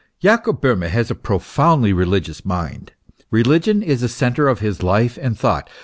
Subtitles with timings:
[0.19, 2.93] Jacob Bohme has a profoundly religious mind.
[3.31, 5.69] Eeligion is the centre of his life and thought.